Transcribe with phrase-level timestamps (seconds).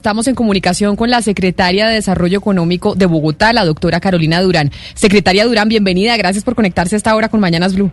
[0.00, 4.70] Estamos en comunicación con la secretaria de Desarrollo Económico de Bogotá, la doctora Carolina Durán.
[4.94, 6.16] Secretaria Durán, bienvenida.
[6.16, 7.90] Gracias por conectarse a esta hora con Mañanas Blue.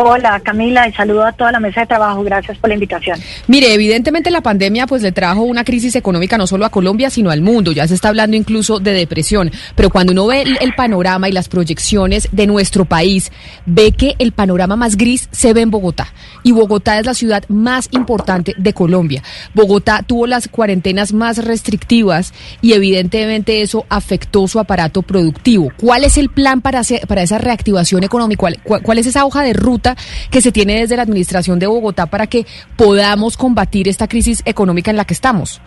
[0.00, 2.22] Hola Camila y saludo a toda la mesa de trabajo.
[2.22, 3.18] Gracias por la invitación.
[3.48, 7.32] Mire, evidentemente la pandemia pues le trajo una crisis económica no solo a Colombia sino
[7.32, 7.72] al mundo.
[7.72, 9.50] Ya se está hablando incluso de depresión.
[9.74, 13.32] Pero cuando uno ve el, panorama y las proyecciones de nuestro país,
[13.66, 16.12] ve que el panorama más gris se ve en Bogotá.
[16.44, 19.24] Y Bogotá es la ciudad más importante de Colombia.
[19.52, 25.72] Bogotá tuvo las cuarentenas más restrictivas y evidentemente eso afectó su aparato productivo.
[25.76, 28.38] ¿Cuál es el plan para, hacer, para esa reactivación económica?
[28.38, 29.87] ¿Cuál, cuál es esa hoja de ruta?
[30.30, 34.90] Que se tiene desde la administración de Bogotá para que podamos combatir esta crisis económica
[34.90, 35.60] en la que estamos?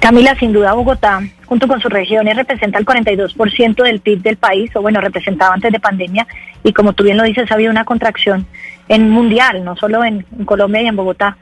[0.00, 4.70] Camila, sin duda Bogotá, junto con sus regiones, representa el 42% del PIB del país,
[4.74, 6.26] o bueno, representaba antes de pandemia,
[6.62, 8.46] y como tú bien lo dices, ha habido una contracción
[8.88, 11.36] en mundial, no solo en, en Colombia y en Bogotá.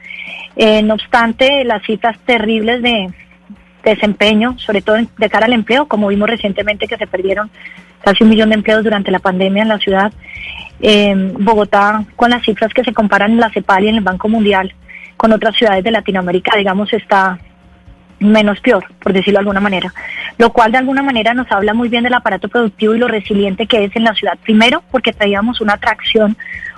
[0.55, 3.09] Eh, no obstante, las cifras terribles de,
[3.83, 7.49] desempeño, sobre todo de cara al empleo, como vimos recientemente que se perdieron
[8.03, 10.11] casi un millón de empleos durante la pandemia en la ciudad.
[11.39, 14.73] Bogotá, con las cifras que se comparan en la CEPAL y en el Banco Mundial
[15.15, 17.37] con otras ciudades de Latinoamérica, digamos, está
[18.17, 19.93] menos peor, por decirlo de alguna manera.
[20.39, 23.67] Lo cual de alguna manera nos habla muy bien del aparato productivo y lo resiliente
[23.67, 24.37] que es en la ciudad.
[24.43, 26.35] Primero, porque traíamos una atracción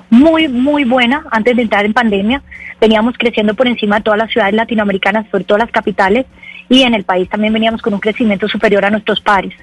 [0.10, 2.42] muy, muy buena antes de entrar en pandemia.
[2.80, 6.26] Veníamos creciendo por encima de todas las ciudades latinoamericanas, sobre todo las capitales,
[6.70, 9.54] y en el país también veníamos con un crecimiento superior a nuestros pares,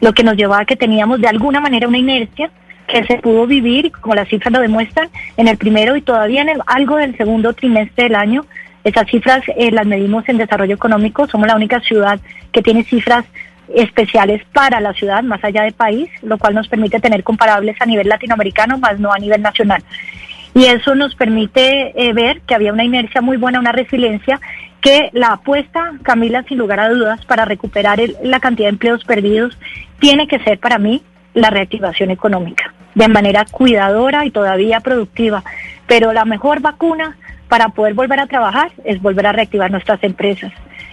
[0.00, 2.50] lo que nos llevaba a que teníamos de alguna manera una inercia
[2.86, 6.48] que se pudo vivir, como las cifras lo demuestran, en el primero y todavía en
[6.48, 8.46] el, algo del segundo trimestre del año.
[8.84, 11.26] Esas cifras eh, las medimos en desarrollo económico.
[11.26, 12.20] Somos la única ciudad
[12.52, 13.24] que tiene cifras
[13.74, 17.86] especiales para la ciudad, más allá del país, lo cual nos permite tener comparables a
[17.86, 19.82] nivel latinoamericano, más no a nivel nacional.
[20.54, 24.40] Y eso nos permite eh, ver que había una inercia muy buena, una resiliencia,
[24.86, 29.02] que la apuesta, Camila, sin lugar a dudas, para recuperar el, la cantidad de empleos
[29.02, 29.58] perdidos,
[29.98, 31.02] tiene que ser para mí
[31.34, 35.42] la reactivación económica, de manera cuidadora y todavía productiva.
[35.88, 37.16] Pero la mejor vacuna
[37.48, 40.52] para poder volver a trabajar es volver a reactivar nuestras empresas.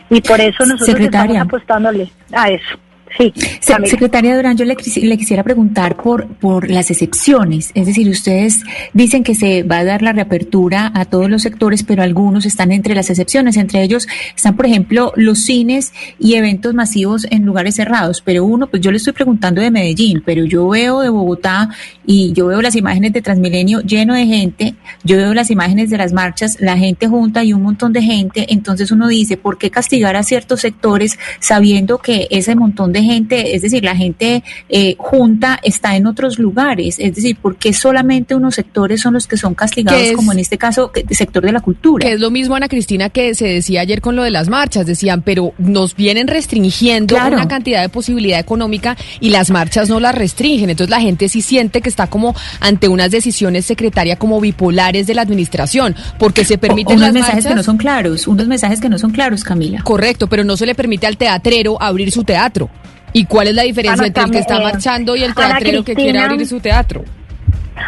[0.09, 1.33] Y por eso nosotros Secretaria.
[1.33, 2.79] estamos apostándole a eso.
[3.17, 7.71] Sí, Se- Secretaria Durán, yo le, le quisiera preguntar por, por las excepciones.
[7.75, 8.61] Es decir, ustedes
[8.93, 12.71] dicen que se va a dar la reapertura a todos los sectores, pero algunos están
[12.71, 13.55] entre las excepciones.
[13.57, 18.21] Entre ellos están, por ejemplo, los cines y eventos masivos en lugares cerrados.
[18.25, 21.69] Pero uno, pues yo le estoy preguntando de Medellín, pero yo veo de Bogotá
[22.05, 25.97] y yo veo las imágenes de Transmilenio lleno de gente, yo veo las imágenes de
[25.97, 28.47] las marchas, la gente junta y un montón de gente.
[28.49, 33.55] Entonces uno dice, ¿por qué castigar a ciertos sectores sabiendo que ese montón de gente,
[33.55, 36.95] es decir, la gente eh, junta está en otros lugares?
[36.99, 40.39] Es decir, ¿por qué solamente unos sectores son los que son castigados, es- como en
[40.39, 42.05] este caso, el sector de la cultura?
[42.07, 44.85] Que es lo mismo, Ana Cristina, que se decía ayer con lo de las marchas.
[44.85, 47.35] Decían, pero nos vienen restringiendo Claro.
[47.35, 50.69] una cantidad de posibilidad económica y las marchas no las restringen.
[50.69, 55.13] Entonces la gente sí siente que está como ante unas decisiones secretaria como bipolares de
[55.15, 57.51] la administración, porque se permiten unos las mensajes marchas.
[57.51, 59.81] que no son claros, unos mensajes que no son claros, Camila.
[59.83, 62.69] Correcto, pero no se le permite al teatrero abrir su teatro.
[63.13, 65.95] ¿Y cuál es la diferencia Ana, entre el que está marchando y el teatrero que
[65.95, 67.03] quiere abrir su teatro?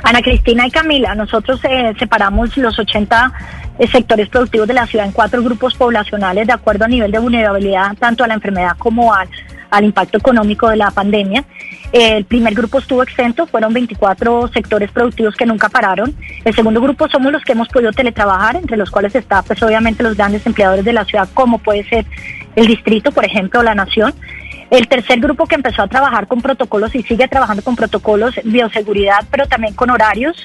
[0.04, 3.34] Ana Cristina y Camila, nosotros eh, separamos los 80
[3.80, 7.20] eh, sectores productivos de la ciudad en cuatro grupos poblacionales de acuerdo a nivel de
[7.20, 9.28] vulnerabilidad tanto a la enfermedad como al,
[9.70, 11.44] al impacto económico de la pandemia.
[11.92, 16.16] Eh, el primer grupo estuvo exento, fueron 24 sectores productivos que nunca pararon.
[16.44, 20.04] El segundo grupo somos los que hemos podido teletrabajar, entre los cuales está pues obviamente
[20.04, 22.06] los grandes empleadores de la ciudad, como puede ser
[22.56, 24.14] el distrito, por ejemplo, la nación.
[24.76, 29.24] El tercer grupo que empezó a trabajar con protocolos y sigue trabajando con protocolos bioseguridad,
[29.32, 30.36] pero también con horarios.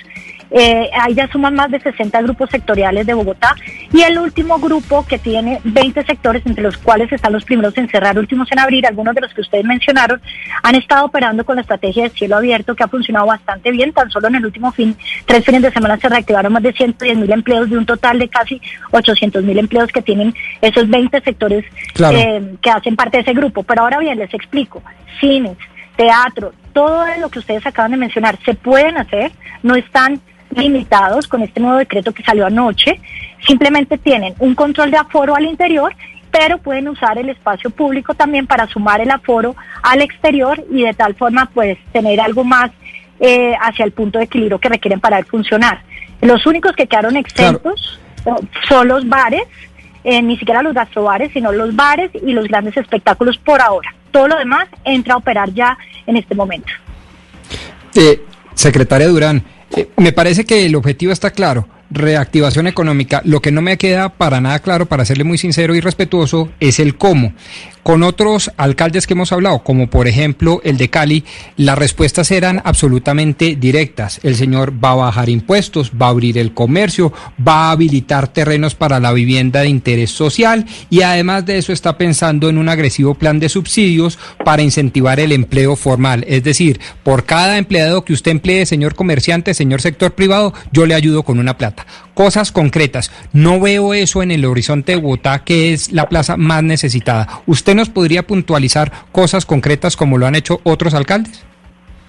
[0.52, 3.54] Eh, ahí ya suman más de 60 grupos sectoriales de Bogotá.
[3.92, 7.88] Y el último grupo que tiene 20 sectores, entre los cuales están los primeros en
[7.88, 10.20] cerrar, últimos en abrir, algunos de los que ustedes mencionaron,
[10.62, 13.92] han estado operando con la estrategia de cielo abierto que ha funcionado bastante bien.
[13.92, 17.18] Tan solo en el último fin, tres fines de semana se reactivaron más de 110
[17.18, 18.60] mil empleos de un total de casi
[18.90, 21.64] 800 mil empleos que tienen esos 20 sectores
[21.94, 22.16] Claro.
[22.18, 23.62] eh, que hacen parte de ese grupo.
[23.62, 24.82] Pero ahora bien, les explico,
[25.20, 25.56] cines,
[25.96, 29.32] teatro, todo lo que ustedes acaban de mencionar, se pueden hacer,
[29.62, 30.20] no están
[30.50, 33.00] limitados con este nuevo decreto que salió anoche.
[33.46, 35.94] Simplemente tienen un control de aforo al interior,
[36.30, 40.94] pero pueden usar el espacio público también para sumar el aforo al exterior y de
[40.94, 42.70] tal forma pues tener algo más
[43.18, 45.82] eh, hacia el punto de equilibrio que requieren para funcionar.
[46.20, 48.00] Los únicos que quedaron exentos
[48.68, 49.42] son los bares,
[50.04, 53.94] eh, ni siquiera los gastrobares, sino los bares y los grandes espectáculos por ahora.
[54.10, 55.76] Todo lo demás entra a operar ya
[56.06, 56.72] en este momento.
[57.94, 58.22] Eh,
[58.54, 59.42] secretaria Durán,
[59.96, 63.20] me parece que el objetivo está claro reactivación económica.
[63.24, 66.78] Lo que no me queda para nada claro, para serle muy sincero y respetuoso, es
[66.78, 67.32] el cómo.
[67.82, 71.24] Con otros alcaldes que hemos hablado, como por ejemplo el de Cali,
[71.56, 74.20] las respuestas eran absolutamente directas.
[74.22, 77.12] El señor va a bajar impuestos, va a abrir el comercio,
[77.46, 81.96] va a habilitar terrenos para la vivienda de interés social y además de eso está
[81.96, 86.24] pensando en un agresivo plan de subsidios para incentivar el empleo formal.
[86.28, 90.94] Es decir, por cada empleado que usted emplee, señor comerciante, señor sector privado, yo le
[90.94, 91.79] ayudo con una plata.
[92.14, 93.10] Cosas concretas.
[93.32, 97.26] No veo eso en el horizonte de Bogotá, que es la plaza más necesitada.
[97.46, 101.44] ¿Usted nos podría puntualizar cosas concretas como lo han hecho otros alcaldes?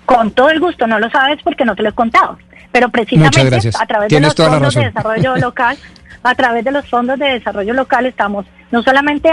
[0.06, 2.38] Con todo el gusto, no lo sabes porque no te lo he contado.
[2.72, 5.78] Pero precisamente a través de los fondos de desarrollo local,
[6.24, 9.30] a través de los fondos de desarrollo local estamos no solamente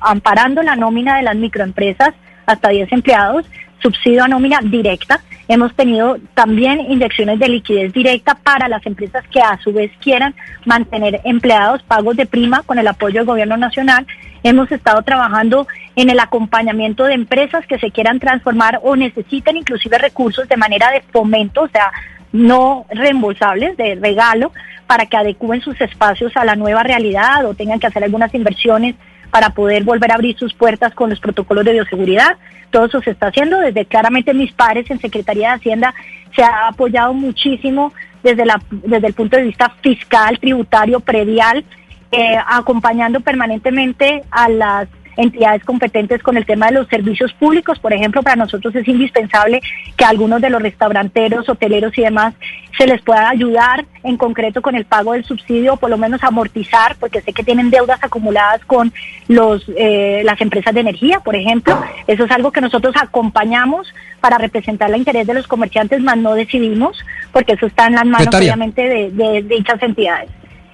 [0.00, 2.14] amparando la nómina de las microempresas
[2.44, 3.46] hasta 10 empleados,
[3.80, 5.20] subsidio a nómina directa.
[5.48, 10.34] Hemos tenido también inyecciones de liquidez directa para las empresas que a su vez quieran
[10.64, 14.06] mantener empleados, pagos de prima con el apoyo del gobierno nacional.
[14.42, 19.98] Hemos estado trabajando en el acompañamiento de empresas que se quieran transformar o necesiten inclusive
[19.98, 21.92] recursos de manera de fomento, o sea,
[22.32, 24.52] no reembolsables, de regalo,
[24.86, 28.96] para que adecúen sus espacios a la nueva realidad o tengan que hacer algunas inversiones
[29.30, 32.36] para poder volver a abrir sus puertas con los protocolos de bioseguridad.
[32.70, 33.60] Todo eso se está haciendo.
[33.60, 35.94] Desde claramente mis pares en Secretaría de Hacienda
[36.34, 37.92] se ha apoyado muchísimo
[38.22, 41.64] desde, la, desde el punto de vista fiscal, tributario, predial,
[42.12, 47.78] eh, acompañando permanentemente a las entidades competentes con el tema de los servicios públicos.
[47.78, 49.60] Por ejemplo, para nosotros es indispensable
[49.96, 52.34] que algunos de los restauranteros, hoteleros y demás
[52.76, 56.22] se les pueda ayudar en concreto con el pago del subsidio o por lo menos
[56.22, 58.92] amortizar, porque sé que tienen deudas acumuladas con
[59.28, 61.82] los eh, las empresas de energía, por ejemplo.
[62.06, 66.34] Eso es algo que nosotros acompañamos para representar el interés de los comerciantes, más no
[66.34, 66.98] decidimos,
[67.32, 70.30] porque eso está en las manos obviamente de dichas entidades.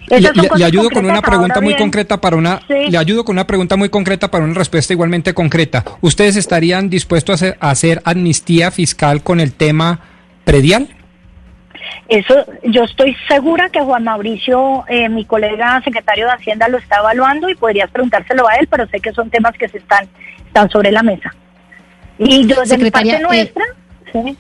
[0.09, 3.89] Le, ayudo con una pregunta muy concreta para una le ayudo con una pregunta muy
[3.89, 5.85] concreta para una respuesta igualmente concreta.
[6.01, 10.01] ¿Ustedes estarían dispuestos a hacer, amnistía fiscal con el tema
[10.45, 10.89] predial?
[12.09, 12.35] Eso,
[12.65, 17.49] yo estoy segura que Juan Mauricio, eh, mi colega secretario de Hacienda, lo está evaluando
[17.49, 20.07] y podrías preguntárselo a él, pero sé que son temas que se están,
[20.47, 21.35] están sobre la mesa.
[22.19, 23.65] Y yo, de mi parte eh, nuestra,
[24.13, 24.37] sí.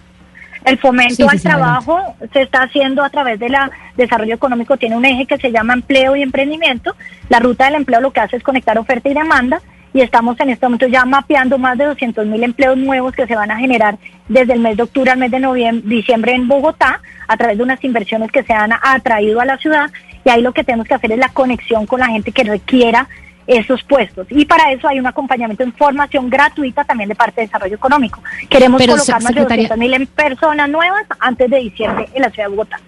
[0.64, 1.98] El fomento al trabajo
[2.32, 5.74] se está haciendo a través de la desarrollo económico, tiene un eje que se llama
[5.74, 6.94] empleo y emprendimiento.
[7.28, 9.60] La ruta del empleo lo que hace es conectar oferta y demanda
[9.94, 13.36] y estamos en este momento ya mapeando más de 200 mil empleos nuevos que se
[13.36, 13.98] van a generar
[14.28, 17.64] desde el mes de octubre al mes de noviembre, diciembre en Bogotá a través de
[17.64, 19.90] unas inversiones que se han atraído a la ciudad
[20.24, 23.08] y ahí lo que tenemos que hacer es la conexión con la gente que requiera
[23.46, 24.26] esos puestos.
[24.30, 28.22] Y para eso hay un acompañamiento en formación gratuita también de parte de desarrollo económico.
[28.48, 32.50] Queremos colocar más de 200 mil personas nuevas antes de diciembre en la ciudad de
[32.50, 32.80] Bogotá.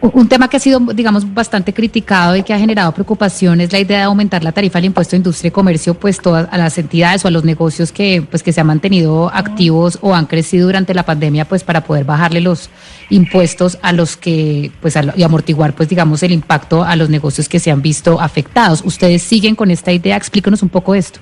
[0.00, 3.80] Un tema que ha sido, digamos, bastante criticado y que ha generado preocupación es la
[3.80, 6.78] idea de aumentar la tarifa del impuesto de industria y comercio, pues todas a las
[6.78, 10.66] entidades o a los negocios que, pues, que se han mantenido activos o han crecido
[10.66, 12.70] durante la pandemia, pues para poder bajarle los
[13.10, 17.58] impuestos a los que, pues, y amortiguar, pues, digamos, el impacto a los negocios que
[17.58, 18.82] se han visto afectados.
[18.84, 20.16] ¿Ustedes siguen con esta idea?
[20.16, 21.18] Explícanos un poco esto.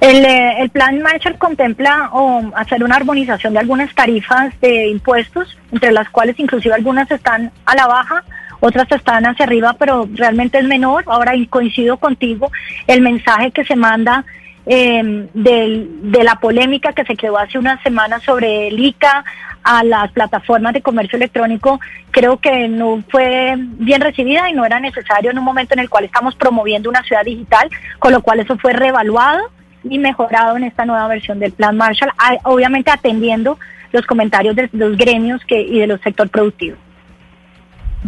[0.00, 2.10] El, eh, el, plan Marshall contempla
[2.56, 7.74] hacer una armonización de algunas tarifas de impuestos, entre las cuales inclusive algunas están a
[7.74, 8.24] la baja,
[8.60, 11.04] otras están hacia arriba, pero realmente es menor.
[11.06, 12.50] Ahora coincido contigo,
[12.86, 14.24] el mensaje que se manda
[14.66, 19.24] em, de la polémica que se quedó hace unas semanas sobre el ICA
[19.62, 24.78] a las plataformas de comercio electrónico, creo que no fue bien recibida y no era
[24.78, 28.40] necesario en un momento en el cual estamos promoviendo una ciudad digital, con lo cual
[28.40, 29.50] eso fue revaluado
[29.88, 32.10] y mejorado en esta nueva versión del Plan Marshall,
[32.44, 33.58] obviamente atendiendo
[33.92, 36.76] los comentarios de los gremios que, y de los sector productivo.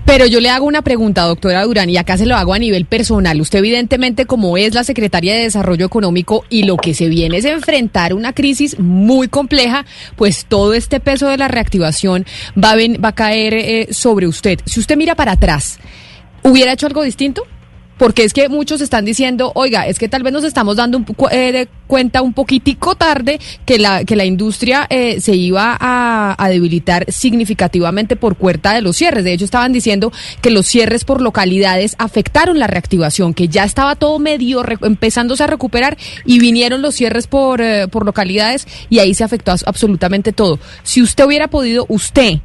[0.04, 2.84] Pero yo le hago una pregunta, doctora Durán, y acá se lo hago a nivel
[2.84, 3.40] personal.
[3.40, 7.46] Usted evidentemente, como es la Secretaria de Desarrollo Económico y lo que se viene es
[7.46, 12.26] enfrentar una crisis muy compleja, pues todo este peso de la reactivación
[12.62, 14.60] va a, va a caer eh, sobre usted.
[14.66, 15.78] Si usted mira para atrás,
[16.42, 17.42] ¿hubiera hecho algo distinto?
[17.98, 21.06] Porque es que muchos están diciendo, oiga, es que tal vez nos estamos dando un,
[21.30, 26.34] eh, de cuenta un poquitico tarde que la, que la industria eh, se iba a,
[26.38, 29.24] a, debilitar significativamente por cuenta de los cierres.
[29.24, 30.12] De hecho, estaban diciendo
[30.42, 35.46] que los cierres por localidades afectaron la reactivación, que ya estaba todo medio empezándose a
[35.46, 40.58] recuperar y vinieron los cierres por, eh, por localidades y ahí se afectó absolutamente todo.
[40.82, 42.40] Si usted hubiera podido, usted,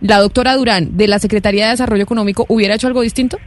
[0.00, 3.38] la doctora Durán, de la Secretaría de Desarrollo Económico, ¿hubiera hecho algo distinto?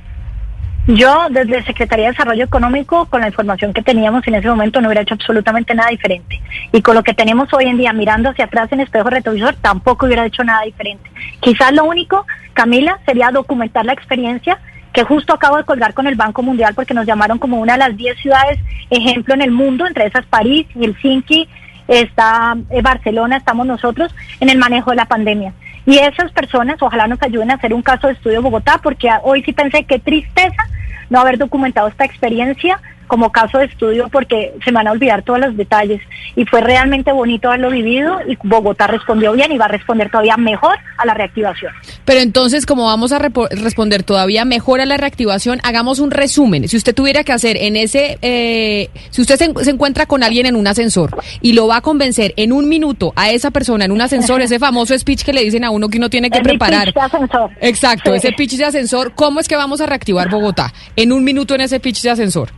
[0.87, 4.87] Yo, desde Secretaría de Desarrollo Económico, con la información que teníamos en ese momento, no
[4.87, 6.41] hubiera hecho absolutamente nada diferente.
[6.71, 10.05] Y con lo que tenemos hoy en día, mirando hacia atrás en espejo retrovisor, tampoco
[10.05, 11.11] hubiera hecho nada diferente.
[11.41, 14.59] Quizás lo único, Camila, sería documentar la experiencia
[14.93, 17.79] que justo acabo de colgar con el Banco Mundial porque nos llamaron como una de
[17.79, 18.57] las 10 ciudades
[18.89, 21.49] ejemplo en el mundo, entre esas París, Helsinki,
[21.89, 25.51] está eh, Barcelona, estamos nosotros en el manejo de la pandemia.
[25.85, 29.43] Y esas personas ojalá nos ayuden a hacer un caso de estudio Bogotá, porque hoy
[29.43, 30.63] sí pensé qué tristeza
[31.09, 35.39] no haber documentado esta experiencia como caso de estudio porque se van a olvidar todos
[35.39, 36.01] los detalles.
[36.35, 40.37] Y fue realmente bonito haberlo vivido y Bogotá respondió bien y va a responder todavía
[40.37, 41.73] mejor a la reactivación.
[42.05, 46.67] Pero entonces, como vamos a responder todavía mejor a la reactivación, hagamos un resumen.
[46.67, 50.45] Si usted tuviera que hacer en ese, eh, si usted se, se, encuentra con alguien
[50.45, 53.91] en un ascensor y lo va a convencer en un minuto a esa persona en
[53.91, 56.43] un ascensor, ese famoso speech que le dicen a uno que uno tiene que el
[56.43, 56.85] preparar.
[56.85, 57.51] Pitch de ascensor.
[57.61, 60.73] Exacto, ese pitch de ascensor, ¿cómo es que vamos a reactivar Bogotá?
[60.95, 62.51] En un minuto en ese pitch de ascensor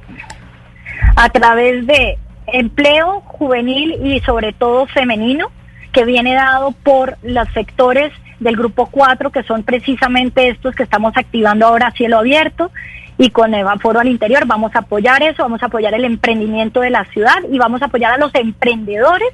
[1.16, 5.52] a través de empleo juvenil y sobre todo femenino,
[5.92, 11.14] que viene dado por los sectores del grupo 4, que son precisamente estos que estamos
[11.18, 12.72] activando ahora cielo abierto,
[13.18, 16.90] y con Evaforo al interior vamos a apoyar eso, vamos a apoyar el emprendimiento de
[16.90, 19.30] la ciudad y vamos a apoyar a los emprendedores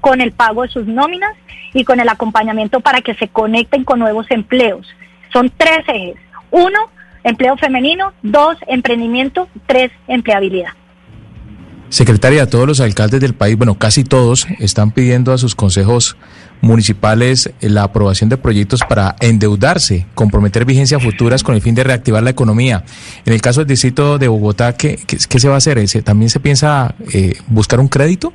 [0.00, 1.32] con el pago de sus nóminas
[1.72, 4.86] y con el acompañamiento para que se conecten con nuevos empleos.
[5.32, 6.16] Son tres ejes.
[6.50, 6.90] Uno,
[7.24, 8.12] empleo femenino.
[8.22, 9.48] Dos, emprendimiento.
[9.66, 10.72] Tres, empleabilidad.
[11.90, 16.16] Secretaria, todos los alcaldes del país, bueno, casi todos, están pidiendo a sus consejos
[16.60, 22.22] municipales la aprobación de proyectos para endeudarse, comprometer vigencias futuras con el fin de reactivar
[22.22, 22.84] la economía.
[23.26, 25.84] En el caso del distrito de Bogotá, ¿qué, qué, qué se va a hacer?
[26.04, 28.32] ¿También se piensa eh, buscar un crédito?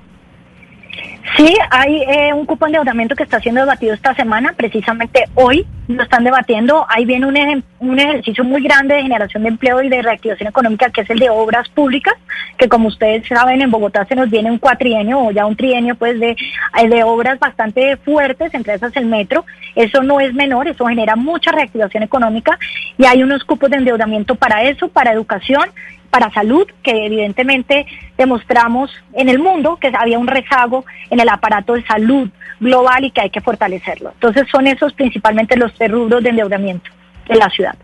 [1.36, 5.66] Sí, hay eh, un cupo de endeudamiento que está siendo debatido esta semana, precisamente hoy
[5.88, 6.86] lo están debatiendo.
[6.88, 10.90] Ahí viene un, un ejercicio muy grande de generación de empleo y de reactivación económica,
[10.92, 12.14] que es el de obras públicas,
[12.58, 15.96] que como ustedes saben, en Bogotá se nos viene un cuatrienio o ya un trienio
[15.96, 19.46] pues de, eh, de obras bastante fuertes, entre esas el metro.
[19.76, 22.58] Eso no es menor, eso genera mucha reactivación económica
[22.98, 25.70] y hay unos cupos de endeudamiento para eso, para educación
[26.16, 27.86] para salud, que evidentemente
[28.18, 32.30] demostramos en el mundo que había un rezago en el aparato de salud
[32.62, 34.12] global y que hay que fortalecerlo.
[34.14, 36.90] Entonces son esos principalmente los tres rubros de endeudamiento
[37.28, 37.76] de la ciudad.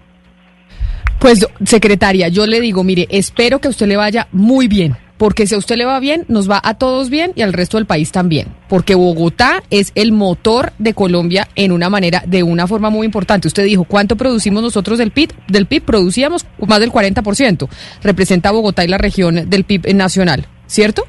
[1.19, 5.45] Pues, secretaria, yo le digo, mire, espero que a usted le vaya muy bien, porque
[5.45, 7.85] si a usted le va bien, nos va a todos bien y al resto del
[7.85, 12.89] país también, porque Bogotá es el motor de Colombia en una manera, de una forma
[12.89, 13.47] muy importante.
[13.47, 15.31] Usted dijo, ¿cuánto producimos nosotros del PIB?
[15.47, 17.69] Del PIB producíamos más del 40%.
[18.01, 21.03] Representa a Bogotá y la región del PIB nacional, ¿cierto?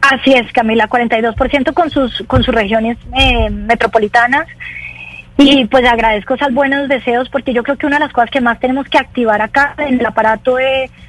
[0.00, 4.46] Así es, Camila, 42% con sus, con sus regiones eh, metropolitanas.
[5.38, 8.40] Y pues agradezco esos buenos deseos porque yo creo que una de las cosas que
[8.40, 10.56] más tenemos que activar acá en el aparato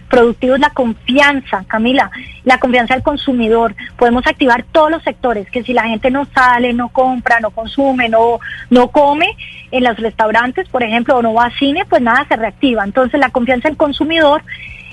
[0.10, 2.12] productivo es la confianza, Camila,
[2.44, 3.74] la confianza del consumidor.
[3.98, 8.10] Podemos activar todos los sectores, que si la gente no sale, no compra, no consume,
[8.10, 9.36] no, no come
[9.72, 12.84] en los restaurantes, por ejemplo, o no va a cine, pues nada se reactiva.
[12.84, 14.44] Entonces la confianza del consumidor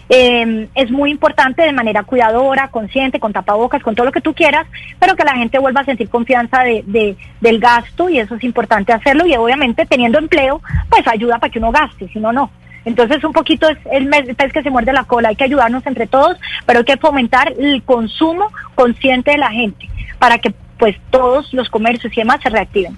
[0.08, 4.34] eh, es muy importante de manera cuidadora, consciente, con tapabocas, con todo lo que tú
[4.34, 4.66] quieras,
[4.99, 8.44] pero que la gente vuelva a sentir confianza de, de, del gasto y eso es
[8.44, 12.50] importante hacerlo y obviamente teniendo empleo, pues ayuda para que uno gaste, si no, no.
[12.84, 16.06] Entonces un poquito es el pez que se muerde la cola, hay que ayudarnos entre
[16.06, 21.52] todos, pero hay que fomentar el consumo consciente de la gente para que pues todos
[21.54, 22.96] los comercios y demás se reactiven.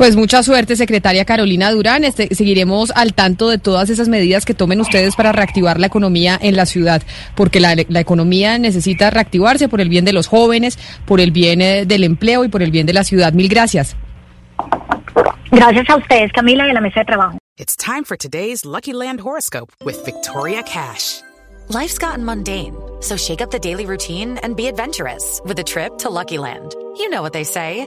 [0.00, 2.04] Pues mucha suerte, secretaria Carolina Durán.
[2.04, 6.38] Este, seguiremos al tanto de todas esas medidas que tomen ustedes para reactivar la economía
[6.40, 7.02] en la ciudad,
[7.34, 11.60] porque la, la economía necesita reactivarse por el bien de los jóvenes, por el bien
[11.60, 13.34] eh, del empleo y por el bien de la ciudad.
[13.34, 13.94] Mil gracias.
[15.50, 17.36] Gracias a ustedes, Camila, y a la mesa de trabajo.
[17.58, 21.20] It's time for today's Lucky Land horoscope with Victoria Cash.
[21.68, 25.98] Life's gotten mundane, so shake up the daily routine and be adventurous with a trip
[25.98, 26.74] to Lucky Land.
[26.96, 27.86] You know what they say.